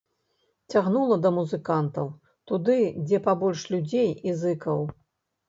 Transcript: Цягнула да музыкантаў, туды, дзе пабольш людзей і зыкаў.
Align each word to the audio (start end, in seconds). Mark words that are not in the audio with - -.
Цягнула 0.73 1.17
да 1.25 1.29
музыкантаў, 1.35 2.09
туды, 2.53 2.79
дзе 3.05 3.21
пабольш 3.27 3.61
людзей 3.77 4.09
і 4.31 4.37
зыкаў. 4.43 4.85